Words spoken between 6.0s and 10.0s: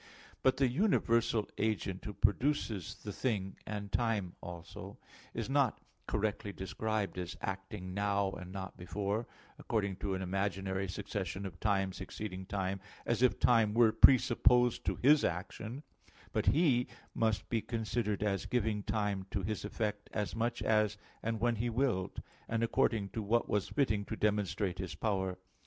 correctly described as acting now, and not before, according